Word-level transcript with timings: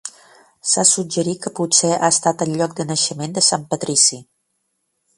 S'ha 0.69 0.85
suggerit 0.91 1.43
que 1.43 1.51
potser 1.59 1.91
ha 1.99 2.11
estat 2.15 2.43
el 2.49 2.57
lloc 2.63 2.75
de 2.81 2.89
naixement 2.95 3.39
de 3.39 3.47
Sant 3.53 3.71
Patrici. 3.75 4.25